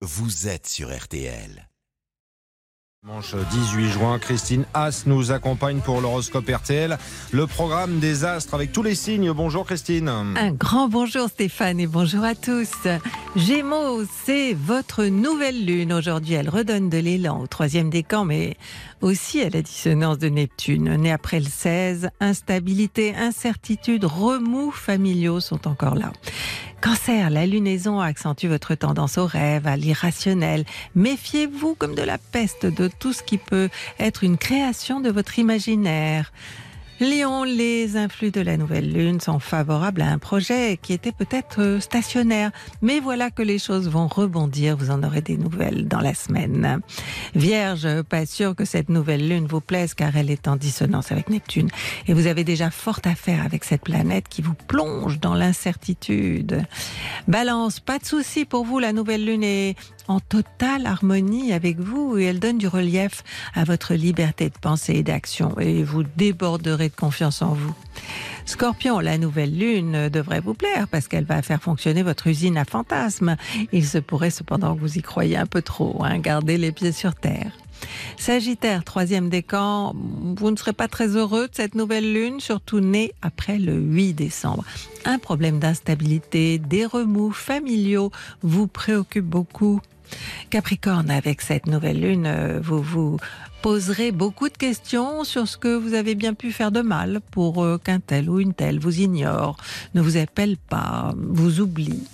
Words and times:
vous 0.00 0.46
êtes 0.46 0.68
sur 0.68 0.96
RTL. 0.96 1.68
Dimanche 3.02 3.34
18 3.34 3.90
juin, 3.90 4.18
Christine 4.18 4.64
Haas 4.74 5.04
nous 5.06 5.32
accompagne 5.32 5.80
pour 5.80 6.00
l'horoscope 6.00 6.48
RTL, 6.48 6.98
le 7.32 7.46
programme 7.46 7.98
des 7.98 8.24
astres 8.24 8.54
avec 8.54 8.70
tous 8.70 8.82
les 8.82 8.94
signes. 8.94 9.32
Bonjour 9.32 9.66
Christine. 9.66 10.08
Un 10.08 10.52
grand 10.52 10.88
bonjour 10.88 11.28
Stéphane 11.28 11.80
et 11.80 11.86
bonjour 11.86 12.22
à 12.22 12.34
tous. 12.34 12.70
Gémeaux, 13.34 14.04
c'est 14.24 14.52
votre 14.52 15.04
nouvelle 15.04 15.64
lune. 15.64 15.92
Aujourd'hui, 15.92 16.34
elle 16.34 16.48
redonne 16.48 16.90
de 16.90 16.98
l'élan 16.98 17.40
au 17.40 17.46
troisième 17.46 17.90
décan, 17.90 18.24
mais 18.24 18.56
aussi 19.00 19.40
à 19.42 19.50
la 19.50 19.62
dissonance 19.62 20.18
de 20.18 20.28
Neptune. 20.28 20.96
Né 20.96 21.12
après 21.12 21.40
le 21.40 21.46
16, 21.46 22.10
instabilité, 22.20 23.14
incertitude, 23.14 24.04
remous 24.04 24.70
familiaux 24.70 25.40
sont 25.40 25.66
encore 25.66 25.94
là. 25.94 26.12
Cancer, 26.80 27.28
la 27.30 27.44
lunaison 27.44 27.98
accentue 27.98 28.46
votre 28.46 28.76
tendance 28.76 29.18
au 29.18 29.26
rêve, 29.26 29.66
à 29.66 29.76
l'irrationnel. 29.76 30.64
Méfiez-vous 30.94 31.74
comme 31.74 31.96
de 31.96 32.02
la 32.02 32.18
peste 32.18 32.66
de 32.66 32.88
tout 33.00 33.12
ce 33.12 33.24
qui 33.24 33.36
peut 33.36 33.68
être 33.98 34.22
une 34.22 34.38
création 34.38 35.00
de 35.00 35.10
votre 35.10 35.40
imaginaire. 35.40 36.32
Lion, 37.00 37.44
les 37.44 37.96
influx 37.96 38.32
de 38.32 38.40
la 38.40 38.56
nouvelle 38.56 38.92
lune 38.92 39.20
sont 39.20 39.38
favorables 39.38 40.02
à 40.02 40.10
un 40.10 40.18
projet 40.18 40.78
qui 40.82 40.92
était 40.92 41.12
peut-être 41.12 41.60
euh, 41.60 41.80
stationnaire, 41.80 42.50
mais 42.82 42.98
voilà 42.98 43.30
que 43.30 43.42
les 43.42 43.60
choses 43.60 43.88
vont 43.88 44.08
rebondir, 44.08 44.76
vous 44.76 44.90
en 44.90 45.04
aurez 45.04 45.20
des 45.20 45.36
nouvelles 45.36 45.86
dans 45.86 46.00
la 46.00 46.12
semaine. 46.12 46.80
Vierge, 47.36 48.02
pas 48.02 48.26
sûr 48.26 48.56
que 48.56 48.64
cette 48.64 48.88
nouvelle 48.88 49.28
lune 49.28 49.46
vous 49.46 49.60
plaise 49.60 49.94
car 49.94 50.16
elle 50.16 50.28
est 50.28 50.48
en 50.48 50.56
dissonance 50.56 51.12
avec 51.12 51.30
Neptune 51.30 51.68
et 52.08 52.14
vous 52.14 52.26
avez 52.26 52.42
déjà 52.42 52.70
fort 52.70 52.98
à 53.04 53.14
faire 53.14 53.44
avec 53.44 53.62
cette 53.62 53.82
planète 53.82 54.28
qui 54.28 54.42
vous 54.42 54.54
plonge 54.54 55.20
dans 55.20 55.34
l'incertitude. 55.34 56.64
Balance, 57.28 57.78
pas 57.78 57.98
de 58.00 58.06
souci 58.06 58.44
pour 58.44 58.64
vous, 58.64 58.80
la 58.80 58.92
nouvelle 58.92 59.24
lune 59.24 59.44
est 59.44 59.76
en 60.08 60.20
totale 60.20 60.86
harmonie 60.86 61.52
avec 61.52 61.78
vous 61.78 62.18
et 62.18 62.24
elle 62.24 62.40
donne 62.40 62.58
du 62.58 62.66
relief 62.66 63.22
à 63.54 63.64
votre 63.64 63.94
liberté 63.94 64.48
de 64.48 64.58
pensée 64.58 64.94
et 64.94 65.02
d'action 65.02 65.58
et 65.60 65.82
vous 65.84 66.02
déborderez 66.02 66.88
de 66.88 66.94
confiance 66.94 67.42
en 67.42 67.52
vous. 67.52 67.74
Scorpion, 68.46 69.00
la 69.00 69.18
nouvelle 69.18 69.56
lune 69.56 70.08
devrait 70.08 70.40
vous 70.40 70.54
plaire 70.54 70.88
parce 70.88 71.06
qu'elle 71.06 71.26
va 71.26 71.42
faire 71.42 71.62
fonctionner 71.62 72.02
votre 72.02 72.26
usine 72.26 72.56
à 72.56 72.64
fantasmes. 72.64 73.36
Il 73.72 73.86
se 73.86 73.98
pourrait 73.98 74.30
cependant 74.30 74.74
que 74.74 74.80
vous 74.80 74.98
y 74.98 75.02
croyez 75.02 75.36
un 75.36 75.46
peu 75.46 75.62
trop, 75.62 76.02
hein, 76.02 76.18
gardez 76.18 76.56
les 76.56 76.72
pieds 76.72 76.92
sur 76.92 77.14
terre. 77.14 77.52
Sagittaire, 78.16 78.84
troisième 78.84 79.28
décan, 79.28 79.94
vous 79.94 80.50
ne 80.50 80.56
serez 80.56 80.72
pas 80.72 80.88
très 80.88 81.16
heureux 81.16 81.46
de 81.48 81.54
cette 81.54 81.74
nouvelle 81.74 82.12
lune, 82.12 82.40
surtout 82.40 82.80
né 82.80 83.12
après 83.22 83.58
le 83.58 83.74
8 83.74 84.14
décembre. 84.14 84.64
Un 85.04 85.18
problème 85.18 85.58
d'instabilité, 85.58 86.58
des 86.58 86.86
remous 86.86 87.32
familiaux 87.32 88.10
vous 88.42 88.66
préoccupent 88.66 89.24
beaucoup. 89.24 89.80
Capricorne, 90.50 91.10
avec 91.10 91.40
cette 91.40 91.66
nouvelle 91.66 92.00
lune, 92.00 92.26
euh, 92.26 92.60
vous 92.62 92.82
vous 92.82 93.18
poserez 93.62 94.12
beaucoup 94.12 94.48
de 94.48 94.56
questions 94.56 95.24
sur 95.24 95.48
ce 95.48 95.56
que 95.56 95.76
vous 95.76 95.94
avez 95.94 96.14
bien 96.14 96.34
pu 96.34 96.52
faire 96.52 96.70
de 96.72 96.80
mal 96.80 97.20
pour 97.30 97.64
euh, 97.64 97.78
qu'un 97.78 98.00
tel 98.00 98.30
ou 98.30 98.40
une 98.40 98.54
telle 98.54 98.78
vous 98.78 99.00
ignore, 99.00 99.56
ne 99.94 100.00
vous 100.00 100.16
appelle 100.16 100.56
pas, 100.56 101.14
vous 101.16 101.60
oublie. 101.60 102.04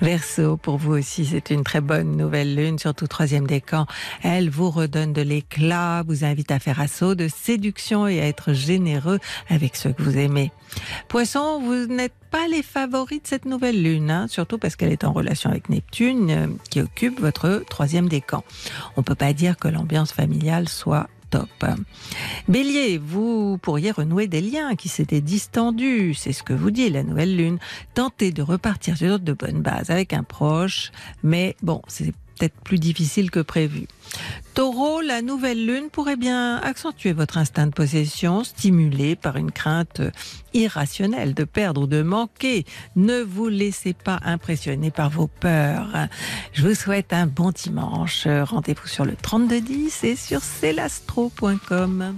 Verseau, 0.00 0.56
pour 0.56 0.78
vous 0.78 0.92
aussi, 0.92 1.26
c'est 1.26 1.50
une 1.50 1.64
très 1.64 1.80
bonne 1.80 2.16
nouvelle 2.16 2.54
lune, 2.54 2.78
surtout 2.78 3.06
troisième 3.06 3.46
décan. 3.46 3.86
Elle 4.22 4.48
vous 4.48 4.70
redonne 4.70 5.12
de 5.12 5.22
l'éclat, 5.22 6.02
vous 6.06 6.24
invite 6.24 6.50
à 6.50 6.58
faire 6.58 6.80
assaut 6.80 7.14
de 7.14 7.28
séduction 7.28 8.06
et 8.06 8.20
à 8.20 8.26
être 8.26 8.52
généreux 8.52 9.18
avec 9.48 9.76
ceux 9.76 9.92
que 9.92 10.02
vous 10.02 10.16
aimez. 10.16 10.52
Poisson, 11.08 11.60
vous 11.60 11.86
n'êtes 11.86 12.14
pas 12.30 12.46
les 12.48 12.62
favoris 12.62 13.22
de 13.22 13.26
cette 13.26 13.44
nouvelle 13.44 13.82
lune, 13.82 14.10
hein, 14.10 14.26
surtout 14.28 14.58
parce 14.58 14.76
qu'elle 14.76 14.92
est 14.92 15.04
en 15.04 15.12
relation 15.12 15.50
avec 15.50 15.68
Neptune, 15.68 16.30
euh, 16.30 16.46
qui 16.70 16.80
occupe 16.80 17.20
votre 17.20 17.64
troisième 17.68 18.08
décan. 18.08 18.44
On 18.96 19.02
peut 19.02 19.14
pas 19.14 19.32
dire 19.32 19.56
que 19.56 19.68
l'ambiance 19.68 20.12
familiale 20.12 20.68
soit 20.68 21.08
Bélier, 22.48 22.98
vous 22.98 23.58
pourriez 23.58 23.90
renouer 23.90 24.26
des 24.26 24.40
liens 24.40 24.74
qui 24.76 24.88
s'étaient 24.88 25.20
distendus, 25.20 26.14
c'est 26.14 26.32
ce 26.32 26.42
que 26.42 26.52
vous 26.52 26.70
dit 26.70 26.90
la 26.90 27.02
nouvelle 27.02 27.36
lune. 27.36 27.58
Tentez 27.94 28.32
de 28.32 28.42
repartir 28.42 28.96
sur 28.96 29.18
de 29.18 29.32
bonnes 29.32 29.62
bases 29.62 29.90
avec 29.90 30.12
un 30.12 30.22
proche, 30.22 30.92
mais 31.22 31.56
bon, 31.62 31.82
c'est 31.88 32.12
peut-être 32.40 32.60
plus 32.64 32.78
difficile 32.78 33.30
que 33.30 33.40
prévu. 33.40 33.86
Taureau, 34.54 35.00
la 35.02 35.22
nouvelle 35.22 35.64
lune 35.64 35.90
pourrait 35.90 36.16
bien 36.16 36.56
accentuer 36.56 37.12
votre 37.12 37.38
instinct 37.38 37.66
de 37.66 37.72
possession, 37.72 38.44
stimulé 38.44 39.14
par 39.14 39.36
une 39.36 39.52
crainte 39.52 40.00
irrationnelle 40.54 41.34
de 41.34 41.44
perdre 41.44 41.82
ou 41.82 41.86
de 41.86 42.02
manquer. 42.02 42.64
Ne 42.96 43.20
vous 43.20 43.48
laissez 43.48 43.92
pas 43.92 44.18
impressionner 44.24 44.90
par 44.90 45.10
vos 45.10 45.28
peurs. 45.28 46.08
Je 46.52 46.66
vous 46.66 46.74
souhaite 46.74 47.12
un 47.12 47.26
bon 47.26 47.50
dimanche. 47.50 48.26
Rendez-vous 48.26 48.88
sur 48.88 49.04
le 49.04 49.14
3210 49.14 50.04
et 50.04 50.16
sur 50.16 50.42
celastro.com. 50.42 52.16